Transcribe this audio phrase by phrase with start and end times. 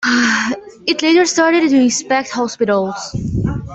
[0.87, 2.95] It later started to inspect hospitals.